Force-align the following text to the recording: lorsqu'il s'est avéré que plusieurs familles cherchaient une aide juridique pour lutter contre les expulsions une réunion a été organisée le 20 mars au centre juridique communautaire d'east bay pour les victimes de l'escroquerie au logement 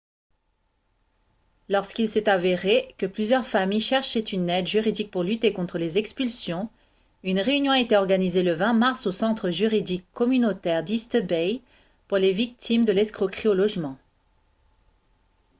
lorsqu'il 1.69 2.09
s'est 2.09 2.27
avéré 2.27 2.95
que 2.97 3.05
plusieurs 3.05 3.45
familles 3.45 3.81
cherchaient 3.81 4.19
une 4.19 4.49
aide 4.49 4.65
juridique 4.65 5.11
pour 5.11 5.21
lutter 5.21 5.53
contre 5.53 5.77
les 5.77 5.99
expulsions 5.99 6.71
une 7.23 7.39
réunion 7.39 7.71
a 7.71 7.79
été 7.79 7.95
organisée 7.95 8.41
le 8.41 8.53
20 8.55 8.73
mars 8.73 9.05
au 9.05 9.11
centre 9.11 9.51
juridique 9.51 10.05
communautaire 10.15 10.83
d'east 10.83 11.21
bay 11.27 11.61
pour 12.07 12.17
les 12.17 12.31
victimes 12.31 12.83
de 12.85 12.93
l'escroquerie 12.93 13.49
au 13.49 13.53
logement 13.53 13.95